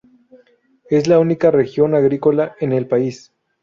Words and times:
Es 0.89 1.05
la 1.07 1.19
única 1.19 1.51
región 1.51 1.93
agrícola 1.93 2.55
en 2.59 2.71
el 2.73 2.87
país. 2.87 3.31